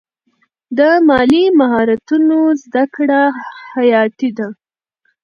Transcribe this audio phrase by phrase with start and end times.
[0.77, 3.21] د مالي مهارتونو زده کړه
[3.73, 4.47] حیاتي ده.